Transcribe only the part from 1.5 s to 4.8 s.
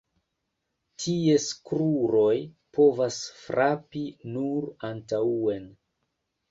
kruroj povas frapi nur